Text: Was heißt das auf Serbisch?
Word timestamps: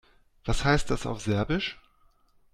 Was 0.45 0.63
heißt 0.63 0.89
das 0.89 1.05
auf 1.05 1.21
Serbisch? 1.21 1.77